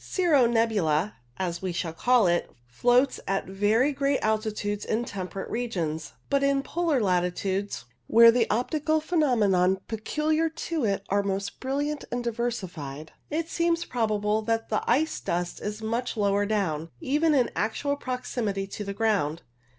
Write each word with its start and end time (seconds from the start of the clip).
Cirro 0.03 0.47
nebula, 0.47 1.13
as 1.37 1.61
we 1.61 1.71
shall 1.71 1.93
call 1.93 2.25
it, 2.25 2.49
floats 2.65 3.19
at 3.27 3.45
very 3.45 3.93
great 3.93 4.17
altitudes 4.23 4.83
in 4.83 5.05
temperate 5.05 5.47
regions; 5.51 6.13
but 6.27 6.41
in 6.41 6.63
polar 6.63 6.99
latitudes, 6.99 7.85
where 8.07 8.31
the 8.31 8.49
optical 8.49 8.99
phenomena 8.99 9.77
peculiar 9.87 10.49
to 10.49 10.83
it 10.85 11.05
are 11.09 11.21
most 11.21 11.59
brilliant 11.59 12.03
and 12.11 12.23
diversified, 12.23 13.11
it 13.29 13.47
seems 13.47 13.85
probable 13.85 14.41
that 14.41 14.69
the 14.69 14.81
ice 14.89 15.19
dust 15.19 15.61
is 15.61 15.83
much 15.83 16.17
lower 16.17 16.47
down, 16.47 16.89
even 16.99 17.35
in 17.35 17.51
actual 17.55 17.95
proximity 17.95 18.65
to 18.65 18.83
the 18.83 18.95
ground. 18.95 19.43